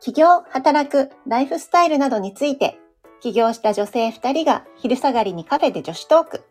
[0.00, 2.78] 起業、働く、ライフスタイルなどについて、
[3.20, 6.44] 起業した女性2人が昼下がりにカフェで女子トーク。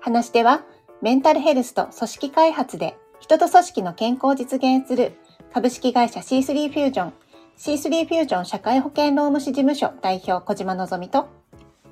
[0.00, 0.64] 話し手は、
[1.00, 5.12] メンタルヘルスと組織開発で人と組織の健康を実現する
[5.54, 7.12] 株式会社 C3 フュージョン、
[7.56, 11.26] C3 フュージョン社会保険労務士事務所代表小島のぞみと、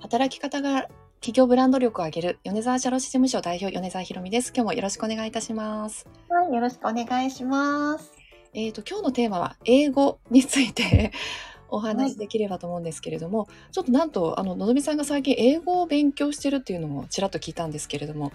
[0.00, 0.88] 働き方が
[1.20, 4.52] 企業ブランド力を上げる米沢社労士事務所代表米沢ひろみです。
[4.54, 6.06] 今日もよろしくお願いいたします。
[6.28, 8.17] はい、よろしくお願いします。
[8.60, 11.12] えっ、と、今日のテーマは英語について
[11.70, 18.32] お話しできればと思うんですけれども、ちょっとなんと、あの、のぞみさんが最近英語を勉強してるっていうのもちらっと聞いたんですけれども、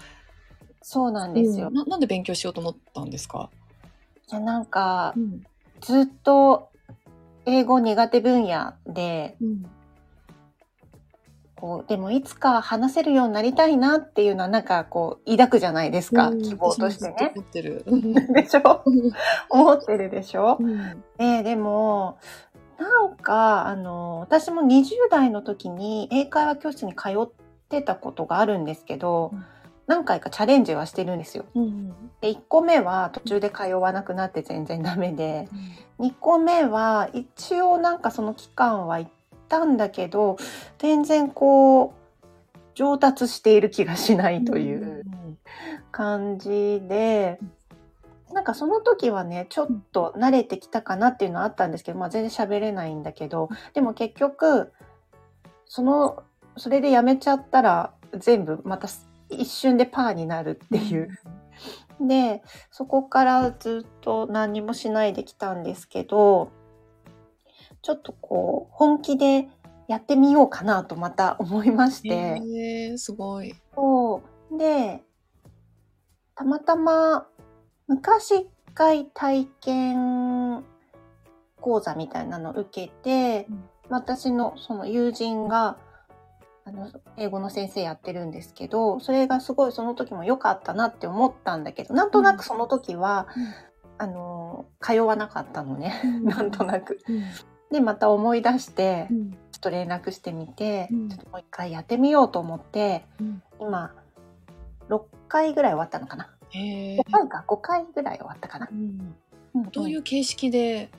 [0.81, 1.71] そうなんですよ。
[1.71, 3.49] ななんで勉強しようと思ったんですか、
[4.25, 5.43] じゃあなんかう、ん。
[5.81, 6.69] ずっと
[7.45, 9.65] 英語苦手分野で、うん
[11.63, 17.31] こう、でもいつか話せるようになりたいなっていうのはなんかこう、抱くじゃないですか、うん希望としてね。
[17.37, 17.85] 思ってる。
[18.35, 18.83] でしょ？
[19.49, 20.57] 思ってるでしょ？
[20.59, 21.03] うん。
[21.19, 22.17] えでも、
[22.77, 27.29] なんか、あの、私も20代の時に英会話教室に通っ
[27.69, 29.45] てたことがあるんですけど、うん。
[29.87, 31.45] 何回かチャレンジはしてるんですよ。
[31.55, 31.89] うん
[32.19, 35.47] で、1個目は途中で通わなくなって全然ダメで、
[35.99, 39.11] 2個目は一応なんかその期間は行っ
[39.53, 40.37] たんだけど、
[40.79, 41.93] 全然こう、
[42.73, 45.03] 上達している気がしないという
[45.91, 47.39] 感じで、
[48.33, 54.73] なんかその時はね、ちょっと慣れてきたかなっていうのはあったんですけど、まあ全然喋れないんだけど、でも結局、
[55.65, 56.23] その、
[56.57, 58.87] それでやめちゃったら全部また
[59.29, 61.09] 一瞬でパーになるっていう。
[62.01, 66.49] で、そこからずっと何にもしないできたんですけど、
[67.83, 69.47] ちょっとこう、本気で
[69.87, 73.53] やってみようかなとまた思いまして、えー、すごい。
[73.75, 74.57] そう。
[74.57, 75.03] で、
[76.35, 77.27] たまたま
[77.87, 80.63] 昔一回体験
[81.61, 85.77] 講座みたいなのを受けて、うん私のその友人が、
[86.65, 93.27] あの、英語の先生やってるんですけど、それがすごいその時も良かったなって思ったんだけど、なんとなくその時は、
[93.97, 96.01] あの、通わなかったのね。
[96.23, 96.99] なんとなく。
[97.09, 97.23] うん
[97.73, 99.31] で、また思い出して、うん。
[99.31, 101.09] ちょっと連絡してみて、うん。
[101.09, 103.41] ちょっともう一回やってみようと思って、うん。
[103.59, 103.95] 今、
[104.89, 106.29] 6回ぐらい終わったのかな。
[106.51, 106.99] へー。
[106.99, 108.69] 5回か、5回ぐらい終わったかな。
[108.71, 109.15] うん。
[109.55, 110.89] うんどういう形式で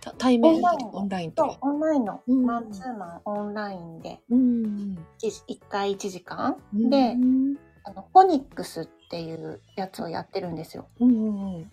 [0.00, 2.44] た対面オンラインオンラインとオンラインの、うん。
[2.44, 7.56] マンツーマンオンラインで、うん1回1時間、うんでうん。
[7.84, 10.88] あの、フォニックスっていうやつをやってるんですよ。
[11.00, 11.70] うんうん。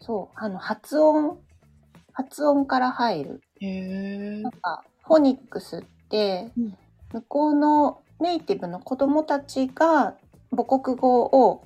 [0.00, 1.38] そう、あの、発音、
[2.16, 3.42] 発音から入る。
[3.60, 6.76] へえなんか、フォニックスって、うん。
[7.12, 10.14] 向こうのネイティブの子供たちが
[10.50, 11.62] 母国語を、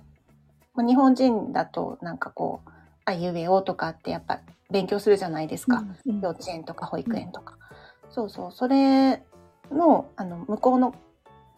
[0.75, 2.71] まあ日本人だとなんかこう、
[3.05, 4.41] あいうえおとかってやっぱ
[4.71, 5.85] 勉強するじゃないですか。
[6.05, 7.57] うん幼稚園とか保育園とか。
[8.11, 9.23] そうそう、それ
[9.71, 10.95] の、あの、向こうの、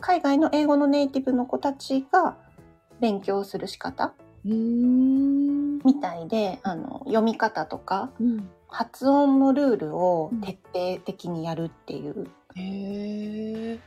[0.01, 2.37] 海外の英語のネイティブの子たちが
[3.01, 4.13] 勉強する仕方
[4.45, 12.27] みたいで、あの、読み方とか、うん発音のルールを徹底的にやるっていう。
[12.55, 13.79] へえ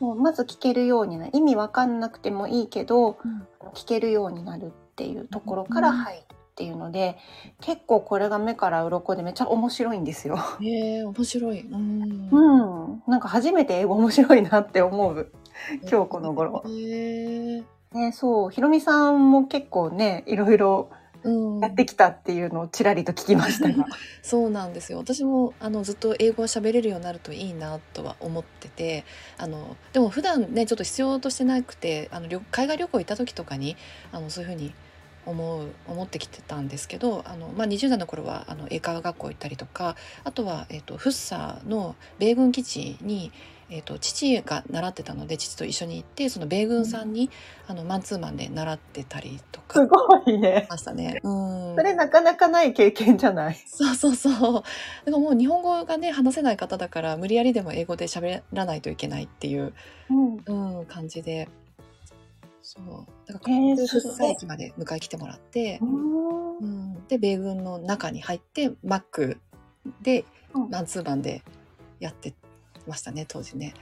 [0.00, 1.32] もうまず聞けるようになる。
[1.34, 3.42] 意味わかんなくてもいいけど、うん
[3.74, 7.18] 聞けるようになるっていうところから入るっていうので、
[7.60, 10.38] 結構これが目から鱗でめっちゃ面白いんですよ。
[10.60, 13.02] へえ面白いうんうん。
[13.06, 15.30] なんか初めて英語面白いなって思う。
[15.90, 20.97] 今日この頃へえね、そう、ひろみさんも結構ね、いろいろうん
[21.60, 23.86] やってきたっていうのをちらりと聞きましたが。
[24.22, 29.04] そうなんですよ私もあのずっと英語を喋れるようになるといいなとは思ってて
[29.36, 33.76] あのでも普段ねちょっと必要としてなくてあの旅海外旅行行った時とかに
[34.12, 34.74] あのそういうふうに
[35.26, 43.30] 思う思ってきてたんですけどあの、まあ、20代の頃はあの英会話学校行ったりとかあとは、えっとフッサの米軍基地に、
[43.70, 47.30] えっと父が習ってたので父と一緒に行ってその米軍さんに、
[47.66, 50.66] あのマンツーマンで習ってたりとかすごいね。
[50.70, 51.20] ましたね。
[51.22, 53.62] うんそれなかなかない経験じゃない。
[53.66, 54.32] そうそうそう。
[54.32, 54.64] だか
[55.06, 59.74] らもう日本語がね話せない方だから無理やりでも英語で喋らないといけないっていう、
[60.10, 60.78] うん。
[60.78, 61.48] うん、感じで。
[62.62, 63.32] そう。
[63.32, 69.38] だからへー空すごい港駅まで迎え来てもらって、うんうん、で米軍の中に入ってマック
[70.02, 70.24] で
[70.54, 71.42] うんマンツーマンで
[72.00, 72.34] やって
[72.88, 73.74] ましたね当時ね。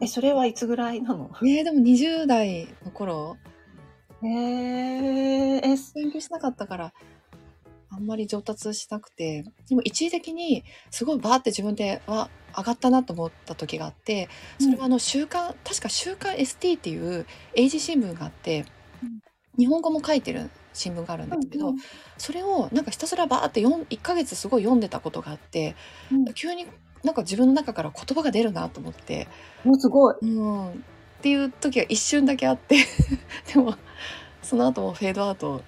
[0.00, 1.30] え、それはいつぐらいなの？
[1.42, 3.36] ねえでも20代の頃。
[4.22, 6.92] へええ、す勉強しなかったから
[7.90, 9.44] あんまり上達しなくて。
[9.68, 14.28] でも一時的にすごいバーって自分であ上がったなと思った時があって
[14.60, 18.66] それはあの週刊確か「週刊 ST」っていう英字新聞があって
[19.02, 19.20] うん。
[19.58, 21.76] 日本語も書いてる新聞があるんですけど、うん
[22.18, 25.74] それをなんかひたすらバーって1ヶ月すごい読んでたことがあって
[26.12, 26.24] うん。
[26.34, 26.66] 急に
[27.04, 29.28] なんか自分の中から言葉が出るなと思って、
[29.64, 30.16] もうすごい。
[30.22, 30.72] うん、っ
[31.22, 32.76] ていう時が一瞬だけあって
[33.52, 33.74] でも
[34.42, 35.62] その後もフェードアウト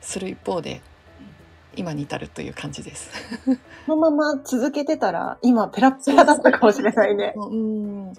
[0.00, 0.80] する一方で
[1.76, 3.10] 今に至るという感じです。
[3.86, 7.34] このまま続けてたら、今ペラッペラだったかもしれないね。
[7.36, 8.12] うん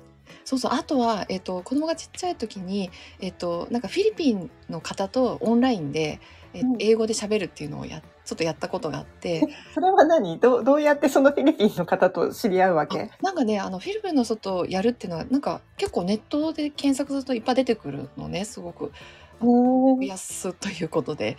[0.46, 2.90] そうそうあとは、えっと子供がちっちゃい時に、
[3.20, 6.22] えっとなんかフィリピンの方とオンラインで、
[6.54, 9.42] えうん英語で喋るっていうのをやちょっとやったことがあって。
[9.74, 10.38] それは何？
[10.40, 13.10] どうどうやってそのフィリピンの方と知り合うわけ？
[13.22, 18.92] なんかねあのフィリピンの人とやるっていうのはなんか結構ネットで検索するといっぱい出てくるのねすごく。
[19.40, 21.38] うん安ということで。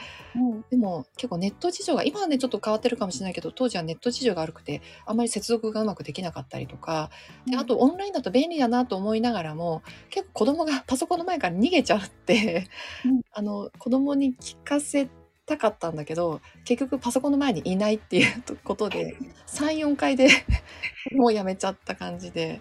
[0.71, 7.11] でも結構ネット事情が今はねちょっと変わってるかもしれないけど当時はネット事情が悪くてあんまり接続がうまくできなかったりとか。
[7.47, 12.69] であとオンラインだと便利だなと思いながらも結構子供がパソコンの前から逃げちゃって、
[13.05, 13.23] うん。
[13.33, 15.09] あの子供に聞かせ
[15.49, 19.17] たかったんだけど結局パソコンの前にいないっていうことで
[19.49, 20.29] 34回で
[21.13, 22.61] もうやめちゃった感じで。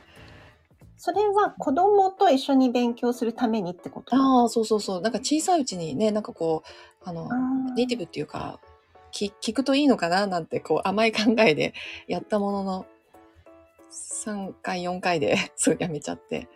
[1.00, 4.16] それは子供と一緒に勉強するためにってこと？
[4.16, 5.02] ああそうそうそう。
[5.02, 7.30] なんか小さいうちにねなんかこうあの
[7.76, 8.60] ネイティブっていうか
[9.14, 11.76] 聞聞くといいのかななんてこう甘い考えで
[12.08, 12.86] やったものの
[13.92, 16.48] 3回4回で そうやめちゃって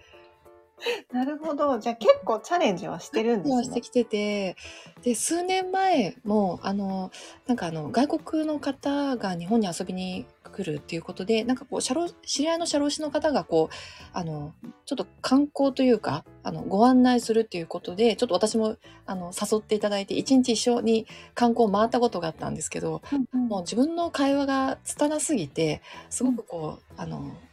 [1.12, 1.80] なるほど。
[1.80, 3.56] じゃあ結構チャレンジはしてるんですね。
[3.58, 4.56] はしてきてて
[5.04, 7.12] で数年前もあの
[7.48, 13.76] なんかあの外国の方が日本に遊びに来るっていうことでなんかこう社労知り合いの社労士の方がこう
[14.14, 14.54] あの
[14.86, 27.51] ちょっと観光というかあのご案内するっていうことでちょっと私もあの誘っていただいて一日一緒に観光を回ったことがあったんですけどうんうんもう自分の会話が拙すぎてすごくこう、あのこ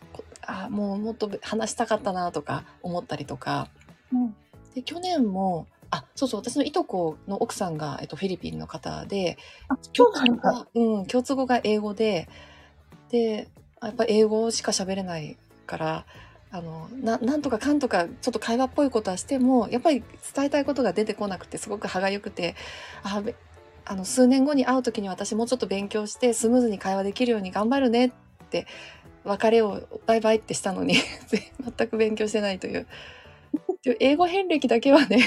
[0.49, 3.69] あもうもっと話したかったなとか思ったりとか
[4.13, 4.35] うん
[4.75, 10.37] で去年もあそうそう私のいとこの奥さんが、えっと、フィリピンの方であ共通語。
[10.37, 12.29] が、うん、共通語が英語で
[13.11, 13.49] で
[13.83, 15.37] やっぱ英語しか喋れない
[15.67, 16.07] から
[16.51, 20.03] あのななんとかかんとかちょっと会話っぽいことはしてもやっぱり
[20.35, 22.55] 伝えたいことが出てこなくてすごく歯がゆくて
[23.03, 23.35] あべ
[23.85, 28.11] あの数年後に会う時に私もうちょっと勉強してスムーズに会話できるように頑張るねっ
[28.51, 28.67] て
[29.29, 30.95] 別れをバイバイってしたのに
[31.77, 32.87] 全く勉強してないという。
[33.83, 35.23] で英語遍歴だけはね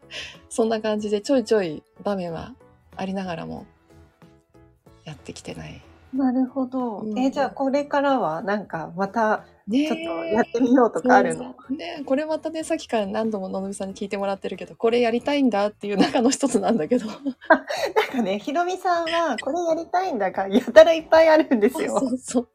[0.48, 2.54] そんな感じでちょいちょい場面は
[2.96, 3.66] ありながらも
[5.04, 5.80] やってきてない。
[6.12, 6.98] なるほど。
[6.98, 7.18] うん。
[7.18, 12.02] えじゃあこれからはなんかまたねちょっとやってみようとかあるの、そうね。
[12.04, 17.06] これまたねさっきから何度ものぞみさんに聞いてもらってるけどこれやりたいんだっていう中の一つなんだけど。
[17.08, 17.16] なん
[18.10, 21.98] かね、ひろみさんはこれやりたいんだがやたらいっぱいあるんですよ。
[21.98, 22.48] そうそう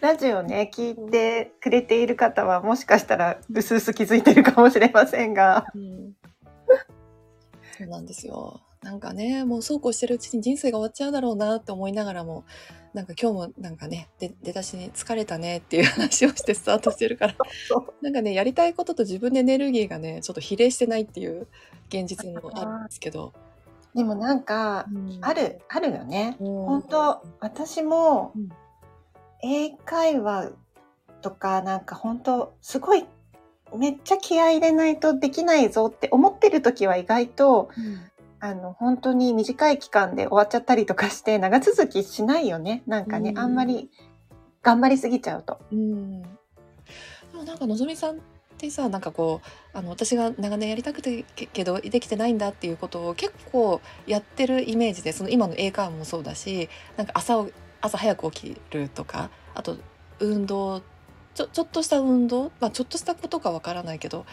[0.00, 5.66] ラジオね、聞いてくれている方はもしかしたらうすうす気づいてるかもしれませんが。
[5.74, 6.12] うん。
[7.78, 8.60] そうなんですよ。
[8.82, 12.44] なんかねもうそうこうしてるうちに人生が終わっちゃうだろうなって思いながらも
[12.94, 17.34] なんか今日もなんかねで出だしに疲れたねっていう話をしてスタートしてるから。
[18.00, 21.46] なんかねやりたいことと自分でエネルギーがねちょっと比例してないっていう
[21.88, 23.34] 現実もあるんですけど、
[23.94, 24.86] でもなんか、
[25.20, 26.36] ある、あるよね。
[26.40, 26.46] うん。
[26.64, 28.48] 本当私もうん
[29.42, 30.50] 英会話
[31.22, 33.04] とかなんか本当すごい
[33.76, 38.10] めっちゃ気合い入れないとできないぞって思ってる時は意外とうん
[38.42, 42.82] あの本当に短い期間で終わっちゃったりとかして長続きしないよね。
[42.86, 43.38] なんかね、うん。
[43.38, 43.90] あんまり
[44.62, 45.60] 頑張りすぎちゃうと。
[45.70, 46.28] うん、で
[47.34, 48.18] もなんかのぞみさんっ
[48.56, 49.42] てさなんかこ
[49.74, 59.76] うあの私が長年やりたくてけけどできてないんだっていうことを結構やってるイメージでその今の英会話もそうだしなんか朝を朝早く起きるとかあと
[60.18, 60.82] 運動
[61.34, 64.26] ちょちょっとした運動、まあ、ちょっとしたことかわからないけど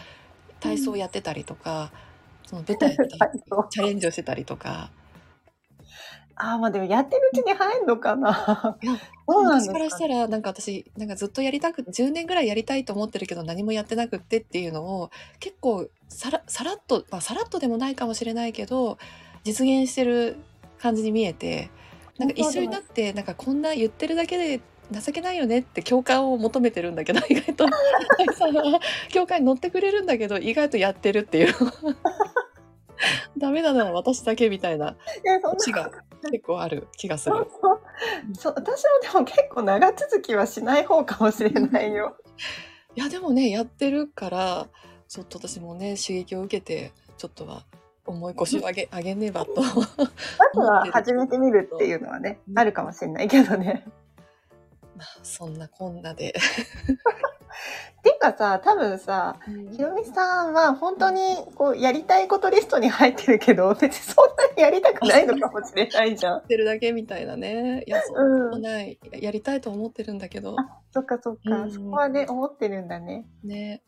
[0.60, 1.92] 体操やってたりとか、
[2.46, 4.90] その舞台やってたり 体操チャレンジをしてたりとか。
[6.40, 8.76] ああまあでもやってるうちに入るのかな。
[8.80, 18.98] いやそうなんですか私からしたらなんか私なんかずっとやりたく10年ぐらいやりたいと思ってるけど何もやってなくってっていうのを結構さらさらっと、まあ、さらっとでもないかもしれないけど
[19.42, 20.36] 実現してる
[20.78, 21.70] 感じに見えて
[22.18, 24.60] なんか一緒になってなんかこんな言ってるだけで
[24.90, 27.66] 情けないよねって共感を求めてるんだけど 意外と
[28.18, 28.80] 大さんは
[29.12, 31.54] 共感に乗ってくれるんだけど意外とやってるっていう
[33.38, 35.90] ダメなのは私だけみたいなえそんなオチが
[36.30, 37.36] 結構ある気がする。
[38.34, 42.16] そう私もでも結構長続きはしない方かもしれないよ。
[42.96, 44.68] いやでもねやってるから
[45.08, 47.64] ちょっと私もね刺激を受けてちょっとは
[48.08, 49.72] 重い腰を上げ 上げねばとま
[50.54, 53.84] ずは始めてみるっていうのはね、うんあるかもしれないけどね。
[54.96, 56.34] まあそんなこんなで
[58.02, 59.36] ていうかさ、多分さ、
[59.72, 66.38] ひろみさんは本当にこうやりたいことリストに入ってるけど、 別にそんなにやりたくないのかもしれないじゃん。
[66.38, 67.82] ってるだけみたいなね。
[67.86, 68.98] いや、そううない。
[69.12, 70.56] やりたいと思ってるんだけど。
[70.92, 73.26] そっかそっか、うんそこはね、思ってるんだね。
[73.44, 73.82] ね。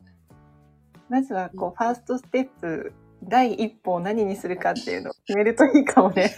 [1.08, 6.30] まずはこう、ファーストステップ、第一歩を何にするかっていうのを決めるといいかもね。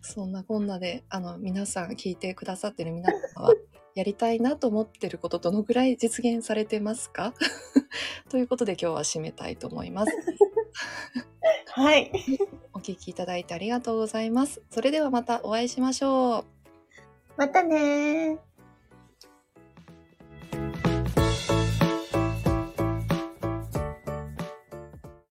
[0.00, 3.54] そんなこんなで、あの、皆さん聞いてくださってる皆様は、
[3.94, 7.34] やりたいなと思ってることどのぐらい実現されてますか？
[8.30, 10.12] ということで今日は締めたいと思います。
[11.66, 12.10] はい。
[12.74, 14.62] お聞きいただいてありがとうございます。
[14.70, 16.44] それではまたお会いしましょう。
[17.36, 18.47] またねー。